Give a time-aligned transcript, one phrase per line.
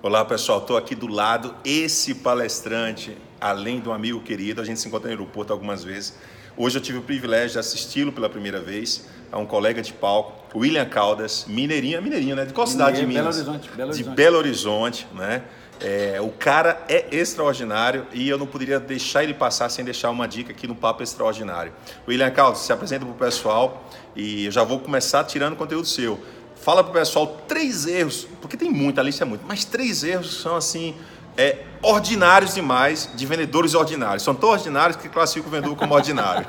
[0.00, 1.54] Olá pessoal, estou aqui do lado.
[1.64, 6.14] Esse palestrante, além de um amigo querido, a gente se encontra no aeroporto algumas vezes.
[6.56, 9.06] Hoje eu tive o privilégio de assisti-lo pela primeira vez.
[9.30, 12.44] É um colega de palco, William Caldas, mineirinho, é mineirinho, né?
[12.44, 13.36] De qual cidade de Minas?
[13.36, 13.70] Belo Horizonte.
[13.76, 14.08] Belo Horizonte.
[14.08, 15.42] De Belo Horizonte, né?
[15.80, 20.28] É, o cara é extraordinário e eu não poderia deixar ele passar sem deixar uma
[20.28, 21.72] dica aqui no Papo Extraordinário.
[22.06, 26.20] William Caldas, se apresenta para o pessoal e eu já vou começar tirando conteúdo seu.
[26.62, 30.04] Fala para o pessoal três erros, porque tem muita, a lista é muito, mas três
[30.04, 30.94] erros são assim,
[31.36, 34.22] é, ordinários demais de vendedores ordinários.
[34.22, 36.46] São tão ordinários que classificam o vendedor como ordinário.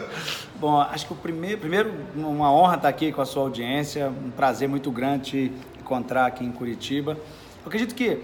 [0.60, 4.30] Bom, acho que o primeiro, primeiro, uma honra estar aqui com a sua audiência, um
[4.30, 7.12] prazer muito grande te encontrar aqui em Curitiba.
[7.12, 8.22] Eu acredito que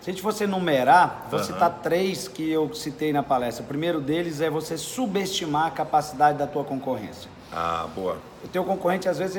[0.00, 1.46] se a gente fosse numerar, vou uhum.
[1.46, 3.64] citar três que eu citei na palestra.
[3.64, 7.28] O primeiro deles é você subestimar a capacidade da tua concorrência.
[7.52, 8.18] Ah, boa.
[8.44, 9.36] O teu concorrente, às vezes,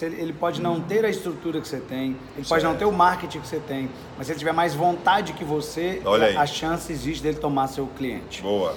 [0.00, 2.48] ele, ele pode não ter a estrutura que você tem, ele certo.
[2.48, 5.44] pode não ter o marketing que você tem, mas se ele tiver mais vontade que
[5.44, 8.42] você, Olha a, a chance existe dele tomar seu cliente.
[8.42, 8.76] Boa.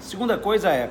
[0.00, 0.90] Segunda coisa é,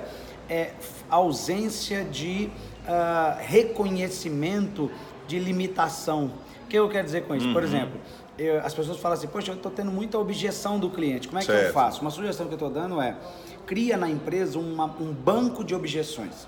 [0.49, 0.71] é
[1.09, 2.49] ausência de
[2.87, 4.89] uh, reconhecimento
[5.27, 6.31] de limitação.
[6.63, 7.47] O que eu quero dizer com isso?
[7.47, 7.53] Uhum.
[7.53, 7.99] Por exemplo,
[8.37, 11.27] eu, as pessoas falam assim, poxa, eu estou tendo muita objeção do cliente.
[11.27, 11.59] Como é certo.
[11.59, 12.01] que eu faço?
[12.01, 13.15] Uma sugestão que eu estou dando é,
[13.65, 16.47] cria na empresa uma, um banco de objeções.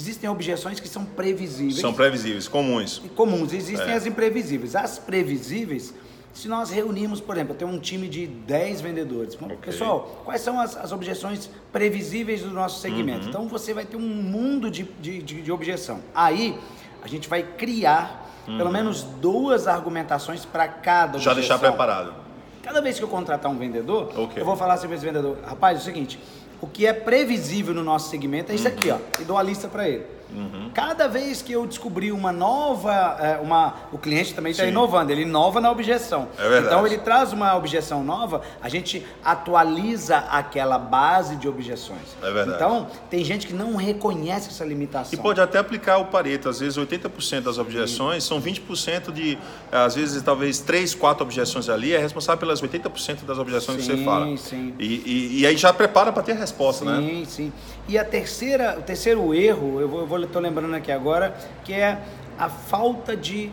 [0.00, 1.78] Existem objeções que são previsíveis.
[1.78, 3.02] São previsíveis, comuns.
[3.14, 3.52] Comuns.
[3.52, 3.94] Existem é.
[3.94, 4.74] as imprevisíveis.
[4.74, 5.92] As previsíveis,
[6.32, 9.34] se nós reunirmos, por exemplo, eu tenho um time de 10 vendedores.
[9.34, 9.56] Okay.
[9.56, 13.24] Pessoal, quais são as, as, objeções previsíveis do nosso segmento?
[13.24, 13.28] Uhum.
[13.28, 16.00] Então você vai ter um mundo de, de, de, de objeção.
[16.14, 16.58] Aí
[17.02, 18.56] a gente vai criar uhum.
[18.56, 22.14] pelo menos duas argumentações para cada Já deixar preparado.
[22.62, 24.40] Cada vez que eu contratar um vendedor, okay.
[24.40, 26.18] eu vou falar assim para esse vendedor, rapaz, é o seguinte,
[26.60, 28.98] o que é previsível no nosso segmento é isso aqui, ó.
[29.18, 30.04] E dou a lista para ele.
[30.34, 30.70] Uhum.
[30.72, 35.22] Cada vez que eu descobri uma nova, é, uma, o cliente também está inovando, ele
[35.22, 36.28] inova na objeção.
[36.38, 36.58] É.
[36.60, 42.16] Então ele traz uma objeção nova, a gente atualiza aquela base de objeções.
[42.22, 42.56] É verdade.
[42.56, 45.18] Então tem gente que não reconhece essa limitação.
[45.18, 48.28] E pode até aplicar o Pareto, às vezes 80% das objeções Sim.
[48.28, 49.38] são 20% de,
[49.70, 53.98] às vezes talvez 3, 4 objeções ali, é responsável pelas 80% das objeções sim, que
[53.98, 54.36] você fala.
[54.36, 54.74] Sim.
[54.78, 57.00] E, e, e aí já prepara para ter a resposta, sim, né?
[57.00, 57.52] Sim, sim.
[57.88, 61.72] E a terceira, o terceiro erro, eu vou, eu vou estou lembrando aqui agora, que
[61.72, 62.02] é
[62.38, 63.50] a falta de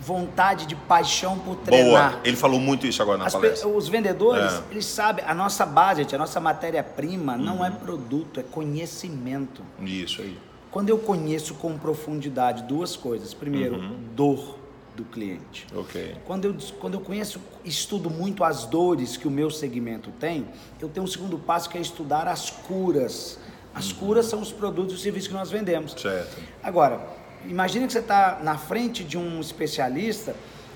[0.00, 2.10] vontade, de paixão por treinar.
[2.12, 2.20] Boa.
[2.24, 3.68] Ele falou muito isso agora na As palestra.
[3.68, 4.62] Os vendedores, é.
[4.72, 7.42] eles sabem, a nossa base, a nossa matéria-prima uhum.
[7.42, 9.62] não é produto, é conhecimento.
[9.80, 10.36] Isso aí.
[10.70, 13.32] Quando eu conheço com profundidade duas coisas.
[13.32, 13.96] Primeiro, uhum.
[14.16, 14.61] dor
[14.96, 15.66] do cliente.
[16.26, 20.46] Quando eu, quando eu conheço, estudo muito as dores que o meu segmento tem,
[20.80, 23.38] eu tenho um segundo passo que é estudar as curas
[23.74, 23.98] as uhum.
[23.98, 25.92] curas são os produtos e os serviços que nós vendemos.
[25.92, 26.36] Certo.
[26.62, 27.00] Agora,
[27.46, 30.34] imagine que você está na frente de um especialista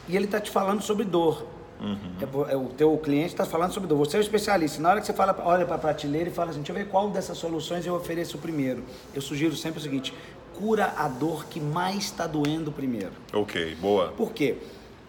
[0.09, 1.47] e ele está te falando sobre dor.
[1.78, 2.47] Uhum.
[2.48, 3.98] É, é, o teu cliente está falando sobre dor.
[3.98, 4.81] Você é o especialista.
[4.81, 6.88] Na hora que você fala, olha para a prateleira e fala assim, deixa eu ver
[6.88, 8.83] qual dessas soluções eu ofereço primeiro.
[9.15, 10.15] Eu sugiro sempre o seguinte,
[10.59, 13.12] cura a dor que mais está doendo primeiro.
[13.33, 14.09] Ok, boa.
[14.09, 14.56] Por quê?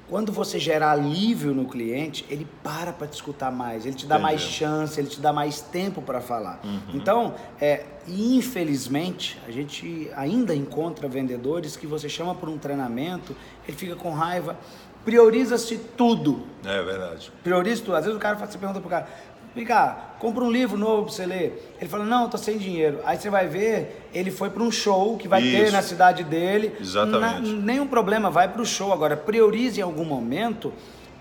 [0.10, 4.16] Quando você gera alívio no cliente, ele para para te escutar mais, ele te dá
[4.16, 4.32] Entendi.
[4.32, 6.62] mais chance, ele te dá mais tempo para falar.
[6.64, 6.80] Uhum.
[6.94, 13.36] Então, é, infelizmente, a gente ainda encontra vendedores que você chama por um treinamento,
[13.68, 14.58] ele fica com raiva,
[15.04, 16.42] prioriza-se tudo.
[16.64, 17.30] É verdade.
[17.44, 17.96] Prioriza tudo.
[17.96, 19.10] Às vezes o cara você pergunta pro cara,
[19.58, 21.74] Vem cá, compra um livro novo pra você ler.
[21.82, 23.00] Ele fala, não, tô sem dinheiro.
[23.04, 25.58] Aí você vai ver, ele foi para um show que vai Isso.
[25.58, 26.74] ter na cidade dele.
[26.80, 27.50] Exatamente.
[27.54, 28.94] Na, nenhum problema, vai para o show.
[28.94, 30.72] Agora, priorize em algum momento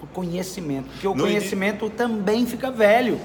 [0.03, 0.87] o conhecimento.
[0.91, 3.19] Porque o no conhecimento também fica velho.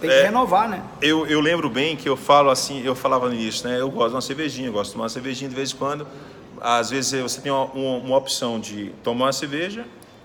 [0.00, 0.82] Tem que é, renovar, né?
[1.02, 3.78] Eu, eu lembro bem que eu falo assim, eu falava nisso, né?
[3.78, 6.06] Eu gosto de uma cervejinha, eu gosto de tomar uma cervejinha de vez em quando.
[6.58, 9.84] Às vezes você tem uma, uma, uma opção de tomar uma cerveja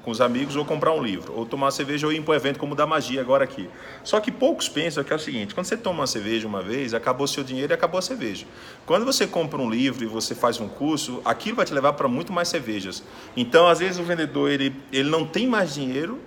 [0.10, 2.58] com os amigos ou comprar um livro, ou tomar cerveja ou ir para um evento
[2.58, 3.70] como o da magia agora aqui.
[4.04, 6.96] Só que poucos pensam que é o seguinte, quando você toma uma cerveja uma vez,
[6.96, 8.48] acabou seu dinheiro e acabou a cerveja.
[8.88, 12.08] Quando você compra um livro e você faz um curso, aquilo vai te levar para
[12.08, 13.04] muito mais cervejas.
[13.38, 16.20] Então, às vezes o vendedor ele, ele não tem mais dinheiro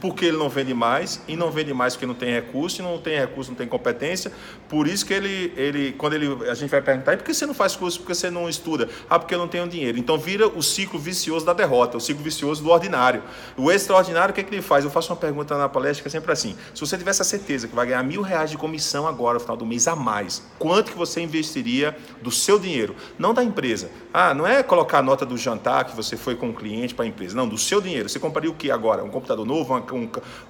[0.00, 2.98] porque ele não vende mais, e não vende mais porque não tem recurso, e não
[2.98, 4.32] tem recurso, não tem competência.
[4.68, 7.46] Por isso que ele, ele quando ele, a gente vai perguntar, e por que você
[7.46, 8.88] não faz curso, por que você não estuda?
[9.08, 9.98] Ah, porque eu não tenho dinheiro.
[9.98, 13.22] Então vira o ciclo vicioso da derrota, o ciclo vicioso do ordinário.
[13.56, 14.84] O extraordinário, o que, é que ele faz?
[14.84, 17.66] Eu faço uma pergunta na palestra que é sempre assim, se você tivesse a certeza
[17.66, 20.92] que vai ganhar mil reais de comissão agora, no final do mês, a mais, quanto
[20.92, 22.94] que você investiria do seu dinheiro?
[23.18, 23.90] Não da empresa.
[24.12, 27.04] Ah, não é colocar a nota do jantar que você foi com o cliente para
[27.04, 28.08] a empresa, não, do seu dinheiro.
[28.08, 29.04] Você compraria o que agora?
[29.04, 29.77] Um computador novo, uma,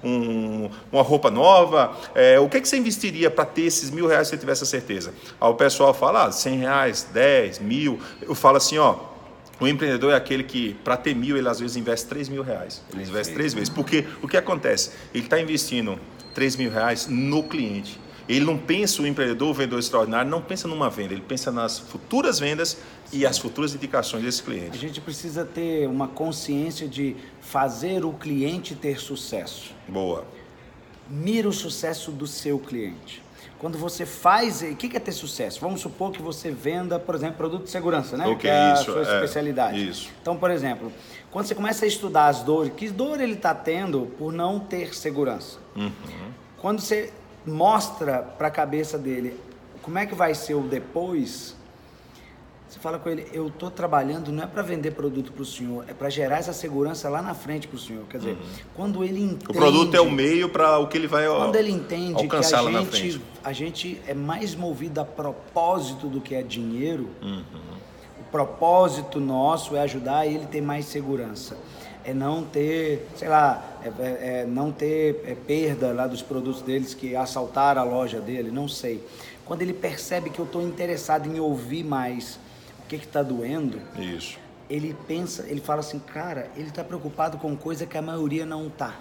[0.03, 1.95] um, uma roupa nova?
[2.15, 4.67] É, o que, que você investiria para ter esses mil reais se você tivesse a
[4.67, 5.13] certeza?
[5.39, 7.99] Aí o pessoal fala, ah, 100 reais, 10, mil.
[8.21, 8.95] Eu falo assim, ó,
[9.59, 12.81] O empreendedor é aquele que, para ter mil, ele às vezes investe 3 mil reais.
[12.93, 13.67] Ele investe três vezes.
[13.69, 14.91] Porque o que acontece?
[15.13, 15.99] Ele está investindo
[16.33, 17.99] 3 mil reais no cliente.
[18.29, 21.79] Ele não pensa, o empreendedor, o vendedor extraordinário, não pensa numa venda, ele pensa nas
[21.79, 22.77] futuras vendas
[23.11, 24.77] e as futuras indicações desse cliente.
[24.77, 29.73] A gente precisa ter uma consciência de fazer o cliente ter sucesso.
[29.87, 30.25] Boa.
[31.09, 33.23] Mira o sucesso do seu cliente.
[33.57, 35.59] Quando você faz, o que é ter sucesso?
[35.59, 38.25] Vamos supor que você venda, por exemplo, produto de segurança, né?
[38.27, 39.89] Okay, que é isso, a sua é, especialidade.
[39.89, 40.09] Isso.
[40.21, 40.93] Então, por exemplo,
[41.31, 44.95] quando você começa a estudar as dores, que dor ele está tendo por não ter
[44.95, 45.57] segurança?
[45.75, 45.91] Uhum.
[46.57, 47.11] Quando você
[47.45, 49.39] mostra para a cabeça dele
[49.81, 51.55] como é que vai ser o depois,
[52.67, 55.83] você fala com ele, eu estou trabalhando não é para vender produto para o senhor,
[55.87, 58.05] é para gerar essa segurança lá na frente para o senhor.
[58.07, 58.47] Quer dizer, uhum.
[58.75, 59.49] quando ele entende...
[59.49, 62.41] O produto é o meio para o que ele vai Quando ele entende que a
[62.41, 67.43] gente, a gente é mais movido a propósito do que a dinheiro, uhum.
[68.19, 71.57] o propósito nosso é ajudar ele a ter mais segurança
[72.09, 76.61] é não ter, sei lá, é, é, é não ter é, perda lá dos produtos
[76.61, 79.03] deles que assaltaram a loja dele, não sei.
[79.45, 82.39] Quando ele percebe que eu estou interessado em ouvir mais
[82.87, 84.39] que está doendo, Isso.
[84.67, 88.67] ele pensa, ele fala assim, cara, ele está preocupado com coisa que a maioria não
[88.67, 88.95] está.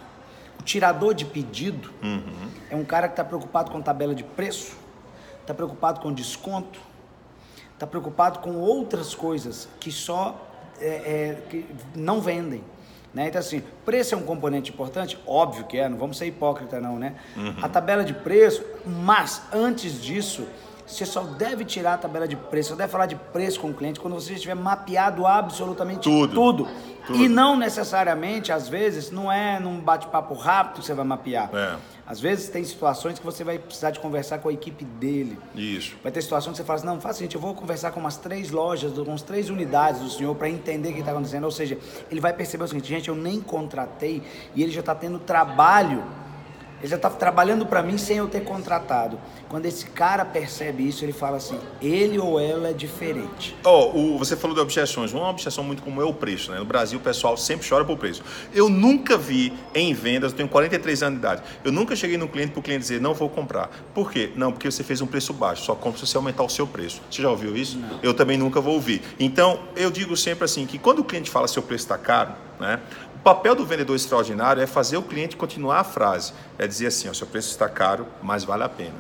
[0.61, 2.51] O tirador de pedido uhum.
[2.71, 4.77] é um cara que está preocupado com tabela de preço,
[5.41, 6.79] está preocupado com desconto,
[7.73, 10.47] está preocupado com outras coisas que só
[10.81, 11.65] é, é, que
[11.95, 12.63] não vendem.
[13.13, 13.29] Né?
[13.29, 15.19] Então, assim, preço é um componente importante?
[15.27, 17.15] Óbvio que é, não vamos ser hipócrita, não, né?
[17.37, 17.55] Uhum.
[17.63, 20.47] A tabela de preço, mas antes disso,
[20.87, 23.75] você só deve tirar a tabela de preço, só deve falar de preço com o
[23.75, 26.35] cliente quando você estiver mapeado absolutamente tudo.
[26.35, 26.69] tudo.
[27.07, 27.19] tudo.
[27.19, 31.51] E não necessariamente, às vezes, não é num bate-papo rápido que você vai mapear.
[31.53, 31.77] É.
[32.09, 35.39] Às vezes tem situações que você vai precisar de conversar com a equipe dele.
[35.55, 35.95] Isso.
[36.03, 38.01] Vai ter situações que você fala assim, não, faz o seguinte, eu vou conversar com
[38.01, 41.45] umas três lojas, com umas três unidades do senhor para entender o que está acontecendo.
[41.45, 41.77] Ou seja,
[42.11, 44.23] ele vai perceber o seguinte, gente, eu nem contratei
[44.55, 46.03] e ele já está tendo trabalho
[46.81, 49.19] ele já está trabalhando para mim sem eu ter contratado.
[49.49, 53.57] Quando esse cara percebe isso, ele fala assim: ele ou ela é diferente.
[53.65, 55.13] Oh, o, você falou de objeções.
[55.13, 56.51] Uma objeção muito comum é o preço.
[56.51, 56.59] Né?
[56.59, 58.23] No Brasil, o pessoal sempre chora por preço.
[58.55, 62.29] Eu nunca vi em vendas, eu tenho 43 anos de idade, eu nunca cheguei no
[62.29, 63.71] cliente para o cliente dizer: não vou comprar.
[63.95, 64.31] Por quê?
[64.37, 67.01] Não, porque você fez um preço baixo, só compra se você aumentar o seu preço.
[67.11, 67.79] Você já ouviu isso?
[67.79, 67.99] Não.
[68.03, 69.03] Eu também nunca vou ouvir.
[69.19, 72.81] Então, eu digo sempre assim: que quando o cliente fala seu preço está caro, né?
[73.29, 76.33] O papel do vendedor extraordinário é fazer o cliente continuar a frase.
[76.59, 78.95] É dizer assim, o seu preço está caro, mas vale a pena.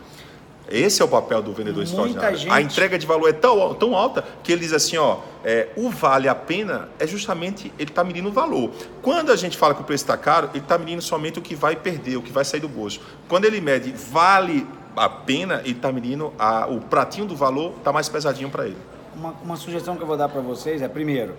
[0.69, 2.37] Esse é o papel do vendedor Muita extraordinário.
[2.37, 2.53] Gente...
[2.53, 5.89] A entrega de valor é tão, tão alta que ele diz assim, ó, é, o
[5.89, 8.71] vale a pena é justamente ele está medindo o valor.
[9.01, 11.55] Quando a gente fala que o preço está caro, ele está medindo somente o que
[11.55, 13.01] vai perder, o que vai sair do bolso.
[13.31, 17.95] Quando ele mede vale a pena, ele está medindo a, o pratinho do valor está
[17.95, 18.77] mais pesadinho para ele.
[19.17, 21.35] Uma, uma sugestão que eu vou dar para vocês é primeiro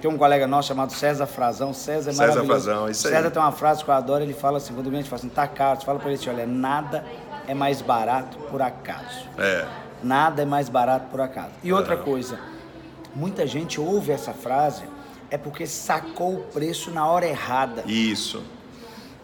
[0.00, 1.72] tem um colega nosso chamado César Frazão.
[1.72, 2.44] César é César.
[2.44, 3.14] Frazão, isso aí.
[3.14, 5.28] César tem uma frase que eu adoro, ele fala assim, quando o cliente fala assim,
[5.28, 7.04] tá caro, você fala para ele assim, olha, nada
[7.46, 9.26] é mais barato por acaso.
[9.38, 9.66] É.
[10.02, 11.52] Nada é mais barato por acaso.
[11.62, 12.38] E outra coisa,
[13.14, 14.84] muita gente ouve essa frase
[15.30, 17.82] é porque sacou o preço na hora errada.
[17.86, 18.42] Isso.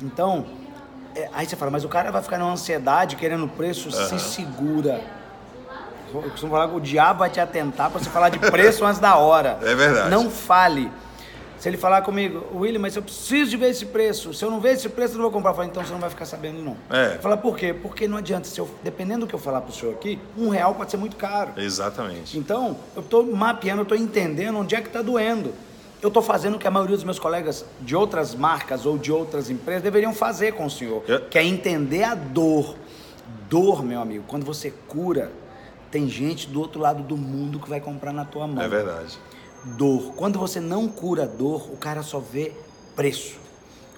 [0.00, 0.46] Então,
[1.14, 4.18] é, aí você fala, mas o cara vai ficar numa ansiedade querendo preço, uhum.
[4.18, 5.00] se segura
[6.22, 9.00] eu costumo falar que o diabo vai te atentar para você falar de preço antes
[9.00, 9.58] da hora.
[9.64, 10.10] É verdade.
[10.10, 10.90] Não fale.
[11.64, 14.34] Se ele falar comigo, William, mas eu preciso de ver esse preço.
[14.34, 15.52] Se eu não ver esse preço, eu não vou comprar.
[15.52, 16.76] Eu falo, então você não vai ficar sabendo, não.
[16.90, 17.16] É.
[17.22, 17.72] Fala, por quê?
[17.72, 18.46] Porque não adianta.
[18.46, 20.98] Se eu, dependendo do que eu falar para o senhor aqui, um real pode ser
[20.98, 21.52] muito caro.
[21.56, 22.38] Exatamente.
[22.38, 25.54] Então, eu estou mapeando, eu estou entendendo onde é que está doendo.
[26.02, 29.10] Eu estou fazendo o que a maioria dos meus colegas de outras marcas ou de
[29.10, 31.20] outras empresas deveriam fazer com o senhor, eu...
[31.22, 32.76] que é entender a dor.
[33.48, 35.32] Dor, meu amigo, quando você cura,
[35.94, 38.60] tem gente do outro lado do mundo que vai comprar na tua mão.
[38.60, 39.16] É verdade.
[39.76, 40.12] Dor.
[40.16, 42.50] Quando você não cura dor, o cara só vê
[42.96, 43.38] preço.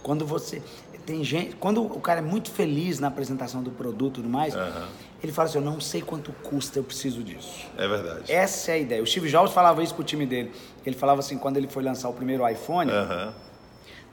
[0.02, 0.60] Quando você
[1.06, 4.54] tem gente, quando o cara é muito feliz na apresentação do produto e tudo mais,
[4.54, 4.88] uhum.
[5.22, 7.64] ele fala assim: "Eu não sei quanto custa, eu preciso disso".
[7.78, 8.30] É verdade.
[8.30, 9.02] Essa é a ideia.
[9.02, 10.52] O Steve Jobs falava isso pro time dele.
[10.84, 13.32] Ele falava assim quando ele foi lançar o primeiro iPhone, uhum.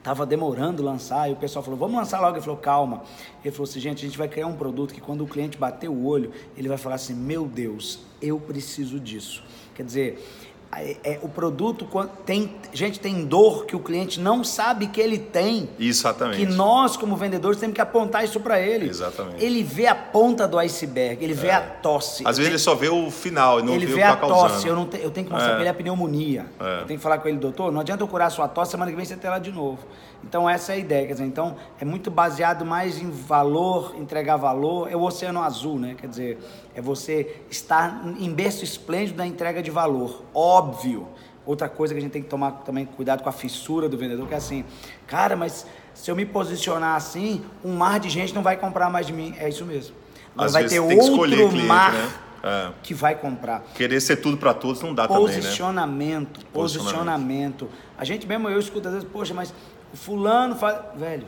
[0.04, 2.36] Tava demorando lançar, e o pessoal falou, vamos lançar logo.
[2.36, 3.02] Ele falou, calma.
[3.42, 5.88] Ele falou assim, gente, a gente vai criar um produto que quando o cliente bater
[5.88, 9.42] o olho, ele vai falar assim, meu Deus, eu preciso disso.
[9.74, 11.86] Quer dizer, é, o produto
[12.24, 15.68] tem gente tem dor que o cliente não sabe que ele tem.
[15.78, 16.38] Exatamente.
[16.38, 18.88] Que nós como vendedores temos que apontar isso para ele.
[18.88, 19.44] Exatamente.
[19.44, 21.54] Ele vê a ponta do iceberg, ele vê é.
[21.54, 22.26] a tosse.
[22.26, 24.16] Às vezes ele só vê o final e não ele vê, vê o que a
[24.16, 24.66] tá tosse.
[24.66, 25.52] Eu, não te, eu tenho que mostrar É.
[25.52, 26.46] para ele a pneumonia.
[26.60, 26.80] É.
[26.80, 28.90] Eu tenho que falar com ele, doutor, não adianta eu curar a sua tosse, semana
[28.90, 29.78] que vem você ela de novo.
[30.22, 34.36] Então essa é a ideia, quer dizer, então é muito baseado mais em valor, entregar
[34.36, 35.94] valor, é o oceano azul, né?
[35.98, 36.38] Quer dizer,
[36.74, 41.08] é você estar em berço esplêndido da entrega de valor, óbvio.
[41.46, 44.26] Outra coisa que a gente tem que tomar também cuidado com a fissura do vendedor,
[44.26, 44.64] que é assim,
[45.06, 49.06] cara, mas se eu me posicionar assim, um mar de gente não vai comprar mais
[49.06, 49.34] de mim.
[49.38, 49.94] É isso mesmo.
[50.36, 52.12] Às vai ter outro cliente, mar né?
[52.42, 52.72] É.
[52.82, 53.62] que vai comprar.
[53.74, 55.32] Querer ser tudo para todos não dá também, né?
[55.34, 57.68] Posicionamento, posicionamento.
[57.96, 59.54] A gente mesmo, eu escuto às vezes, poxa, mas
[59.92, 60.78] o fulano faz.
[60.96, 61.26] Velho,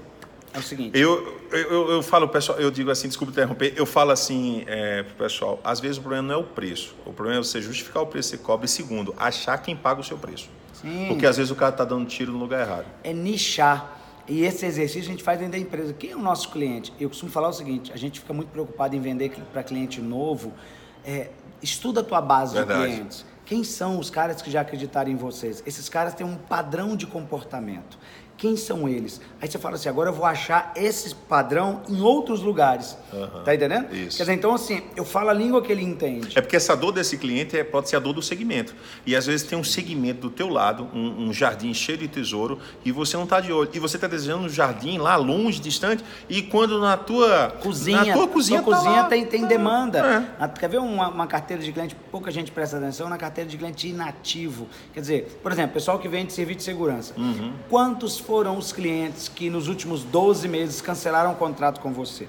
[0.52, 0.98] é o seguinte.
[0.98, 5.24] Eu, eu, eu falo, pessoal, eu digo assim, desculpa interromper, eu falo assim é, pro
[5.24, 8.06] pessoal, às vezes o problema não é o preço, o problema é você justificar o
[8.06, 10.48] preço que você cobra e segundo, achar quem paga o seu preço.
[10.72, 11.06] Sim.
[11.08, 12.86] Porque às vezes o cara tá dando tiro no lugar errado.
[13.02, 13.94] é nichar.
[14.28, 15.92] E esse exercício a gente faz dentro da empresa.
[15.92, 16.92] Quem é o nosso cliente?
[16.98, 20.52] Eu costumo falar o seguinte: a gente fica muito preocupado em vender para cliente novo.
[21.04, 21.30] É,
[21.62, 22.80] estuda a tua base Verdade.
[22.80, 23.24] de clientes.
[23.44, 25.62] Quem são os caras que já acreditaram em vocês?
[25.64, 27.96] Esses caras têm um padrão de comportamento.
[28.36, 29.20] Quem são eles?
[29.40, 32.96] Aí você fala assim, agora eu vou achar esse padrão em outros lugares.
[33.12, 33.42] Aham.
[33.44, 33.94] Tá entendendo?
[33.94, 34.16] Isso.
[34.18, 36.36] Quer dizer, então assim, eu falo a língua que ele entende.
[36.36, 38.74] É porque essa dor desse cliente é, pode ser a dor do segmento.
[39.06, 42.58] E às vezes tem um segmento do teu lado, um, um jardim cheio de tesouro,
[42.84, 43.70] e você não está de olho.
[43.72, 48.12] E você está desejando um jardim lá longe, distante, e quando na tua Cozinha, na
[48.12, 49.08] tua cozinha, tua tá cozinha lá.
[49.08, 49.46] tem, tem Tá.
[49.48, 50.26] demanda.
[50.40, 50.48] É.
[50.48, 53.88] Quer ver uma, uma carteira de cliente, pouca gente presta atenção, na carteira de cliente
[53.88, 54.66] inativo.
[54.92, 57.14] Quer dizer, por exemplo, pessoal que vende serviço de segurança.
[57.16, 57.52] Uhum.
[57.68, 62.28] Quantos foram os clientes que nos últimos 12 meses cancelaram o contrato com você?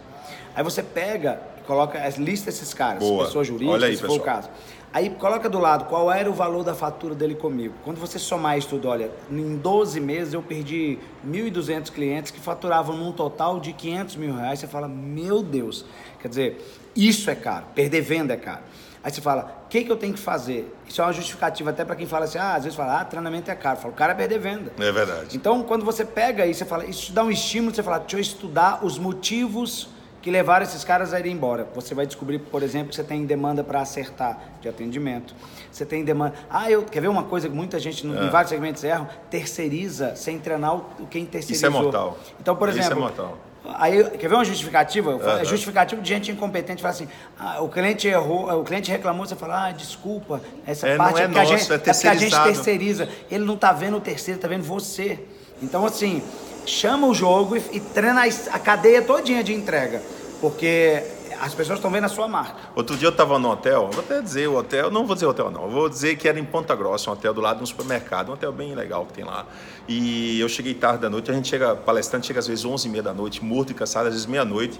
[0.56, 3.26] Aí você pega e coloca, lista esses caras, Boa.
[3.26, 4.36] pessoas jurídicas, Olha aí, se for o pessoal.
[4.36, 4.50] caso.
[4.94, 7.74] Aí coloca do lado qual era o valor da fatura dele comigo.
[7.84, 12.96] Quando você somar isso tudo, olha, em 12 meses eu perdi 1.200 clientes que faturavam
[12.96, 14.60] num total de 500 mil reais.
[14.60, 15.84] Você fala, meu Deus,
[16.22, 18.62] quer dizer, isso é caro, perder venda é caro.
[19.04, 20.76] Aí você fala, o que, que eu tenho que fazer?
[20.88, 23.50] Isso é uma justificativa até para quem fala assim, ah, às vezes fala, ah, treinamento
[23.50, 23.78] é caro.
[23.80, 24.72] Fala, o cara é perder venda.
[24.80, 25.36] É verdade.
[25.38, 28.16] Então, quando você pega aí, você fala, isso te dá um estímulo, você fala, deixa
[28.18, 29.90] eu estudar os motivos
[30.22, 31.66] que levaram esses caras a irem embora.
[31.76, 35.34] Você vai descobrir, por exemplo, que você tem demanda para acertar de atendimento.
[35.72, 36.34] Você tem demanda.
[36.50, 39.08] Ah, eu quer ver uma coisa que muita gente no- em vários segmentos erram?
[39.30, 41.56] Terceiriza sem treinar o quem terceirizou.
[41.56, 42.18] Isso é mortal.
[42.42, 43.38] Então, por Isso é exemplo, mortal.
[43.76, 45.20] Aí, quer ver uma justificativa?
[45.42, 46.82] É justificativa de gente incompetente.
[46.82, 47.08] Fala assim,
[47.40, 51.26] ah, o cliente errou, o cliente reclamou, você fala, ah, desculpa, essa É, parte é
[51.26, 52.46] a nosso, gente, é porque a gente terceirizado.
[52.46, 53.10] terceiriza.
[53.30, 55.20] Ele não tá vendo o terceiro, tá vendo você.
[55.62, 56.22] Então, assim,
[56.66, 60.02] chama o jogo e, e treina a, a cadeia todinha de entrega.
[60.40, 61.02] Porque
[61.40, 62.56] as pessoas estão vendo a sua marca.
[62.76, 65.52] Outro dia eu estava no hotel, vou até dizer o hotel, não vou dizer hotel
[65.52, 68.30] não, vou dizer que era em Ponta Grossa, um hotel do lado de um supermercado,
[68.30, 69.46] um hotel bem legal que tem lá.
[69.88, 72.92] E eu cheguei tarde da noite, a gente chega, palestrante chega às vezes 11 e
[72.92, 74.80] meia da noite, morto e cansado, às vezes meia-noite.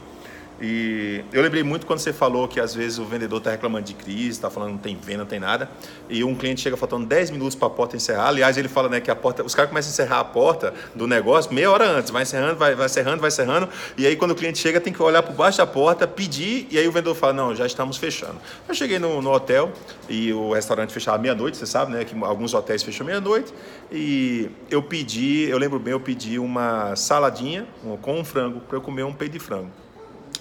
[0.60, 3.94] E eu lembrei muito quando você falou que às vezes o vendedor está reclamando de
[3.94, 5.70] crise, está falando não tem venda, não tem nada,
[6.10, 8.30] e um cliente chega faltando 10 minutos para a porta encerrar.
[8.30, 11.06] Aliás, ele fala né, que a porta, os caras começam a encerrar a porta do
[11.06, 14.36] negócio meia hora antes, vai encerrando, vai, vai encerrando, vai encerrando, e aí quando o
[14.36, 17.34] cliente chega tem que olhar por baixo da porta, pedir, e aí o vendedor fala:
[17.34, 18.38] Não, já estamos fechando.
[18.68, 19.72] Eu cheguei no, no hotel
[20.10, 22.04] e o restaurante fechava meia-noite, você sabe, né?
[22.04, 23.54] Que alguns hotéis fecham meia-noite,
[23.92, 27.68] e eu pedi, eu lembro bem, eu pedi uma saladinha
[28.02, 29.70] com um frango para eu comer um peito de frango.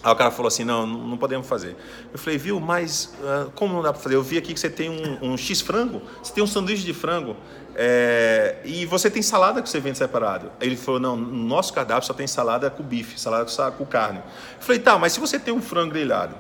[0.07, 1.75] Aí o cara falou assim, não, não podemos fazer.
[2.13, 4.15] Eu falei, viu, mas ah, como não dá para fazer?
[4.15, 6.95] Eu vi aqui que você tem um, um X frango, você tem um sanduíche de
[6.95, 7.35] frango
[7.75, 10.53] é, e você tem salada que você vende separado.
[10.61, 13.85] Aí ele falou, não, no nosso cardápio só tem salada com bife, salada com com
[13.85, 14.21] carne.
[14.21, 16.37] Eu falei, tá, mas se você tem um frango grelhado,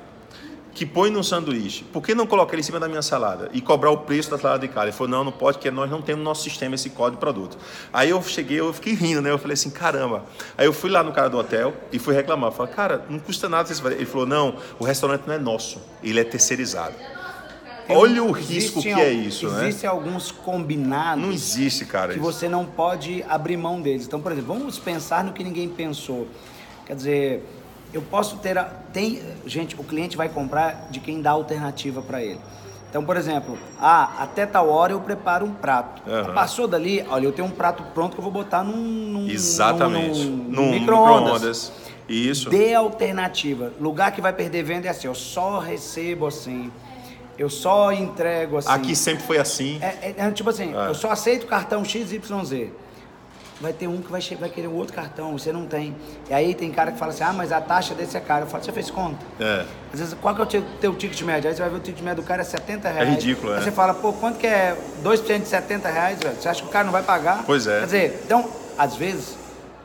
[0.77, 3.63] que põe no sanduíche, por que não colocar ele em cima da minha salada e
[3.63, 4.91] cobrar o preço da salada de carne?
[4.91, 7.21] Ele falou, não, não pode, porque nós não temos no nosso sistema esse código de
[7.21, 7.57] produto.
[7.91, 9.31] Aí eu cheguei, eu fiquei rindo, né?
[9.31, 10.27] Eu falei assim, caramba.
[10.57, 12.51] Aí eu fui lá no cara do hotel e fui reclamar.
[12.51, 13.95] Eu falei, cara, não custa nada você fazer.
[13.95, 16.95] Ele falou, não, o restaurante não é nosso, ele é terceirizado.
[17.89, 19.69] Olha o risco que é isso, né?
[19.69, 22.13] Existem alguns combinados Não existe, cara.
[22.13, 22.33] que isso.
[22.33, 24.07] você não pode abrir mão deles.
[24.07, 26.27] Então, por exemplo, vamos pensar no que ninguém pensou.
[26.85, 27.45] Quer dizer,
[27.93, 28.57] eu posso ter.
[28.59, 32.41] A, tem, gente, o cliente vai comprar de quem dá alternativa para ele.
[32.89, 36.03] Então, por exemplo, ah, até tal hora eu preparo um prato.
[36.09, 36.33] Aham.
[36.33, 40.25] Passou dali, olha, eu tenho um prato pronto que eu vou botar num, num, Exatamente.
[40.25, 41.23] num, num Num micro-ondas.
[41.33, 41.73] micro-ondas.
[42.09, 42.49] Isso.
[42.49, 43.73] Dê alternativa.
[43.81, 46.71] Lugar que vai perder venda é assim, eu só recebo assim.
[47.37, 48.69] Eu só entrego assim.
[48.71, 49.79] Aqui sempre foi assim.
[49.83, 50.89] É, é- é tipo assim, É.
[50.89, 52.71] eu só aceito cartão XYZ.
[53.61, 55.95] Vai ter um que vai, vai querer um outro cartão, você não tem.
[56.29, 58.45] E aí tem cara que fala assim, ah, mas a taxa desse é cara.
[58.45, 59.19] Eu falo, você fez conta?
[59.41, 59.65] É.
[59.95, 61.49] Às vezes, qual que é o teu, teu ticket médio?
[61.49, 63.09] Aí você vai ver o ticket médio do cara é 70 reais.
[63.09, 63.63] ridículo, Aí é.
[63.63, 66.37] você fala, pô, quanto que é 2% de 70 reais, velho?
[66.39, 67.45] Você acha que o cara não vai pagar?
[67.47, 67.79] Pois é.
[67.81, 68.47] Quer dizer, então,
[68.77, 69.39] às vezes,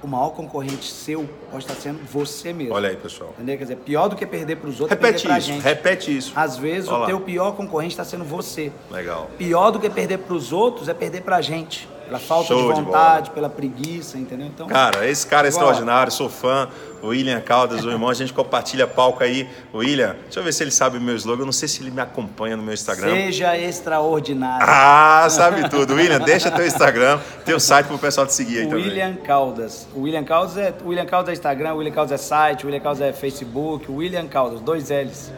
[0.03, 2.73] o maior concorrente seu pode estar sendo você mesmo.
[2.73, 3.29] Olha aí, pessoal.
[3.37, 3.57] Entendeu?
[3.57, 5.63] Quer dizer, pior do que perder para os outros é Repete perder pra isso, gente.
[5.63, 6.33] repete isso.
[6.35, 7.05] Às vezes, Olha o lá.
[7.07, 8.69] teu pior concorrente está sendo você.
[8.89, 9.29] Legal.
[9.37, 11.87] Pior do que perder para os outros é perder para a gente.
[12.11, 14.47] Pela falta Show de de vontade, pela preguiça, entendeu?
[14.47, 16.67] Então, Cara, esse cara é extraordinário, sou fã.
[17.01, 19.49] O William Caldas, o irmão, a gente compartilha palco aí.
[19.71, 21.43] O William, deixa eu ver se ele sabe o meu slogan.
[21.43, 23.09] Eu não sei se ele me acompanha no meu Instagram.
[23.11, 24.67] seja extraordinário.
[24.69, 25.95] Ah, sabe tudo.
[25.95, 28.83] William, deixa teu Instagram, teu site pro pessoal te seguir aí também.
[28.83, 29.87] William Caldas.
[29.95, 32.67] O William Caldas é o William Caldas é Instagram, o William Caldas é site, o
[32.67, 35.31] William Caldas é Facebook, o William Caldas, dois L's.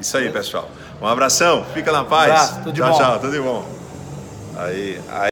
[0.00, 0.68] Isso aí, pessoal.
[1.00, 2.30] Um abração, fica na paz.
[2.30, 2.98] abraço, tudo de tchau, bom.
[2.98, 3.64] tchau, tudo de bom.
[4.56, 5.26] Aí, aí.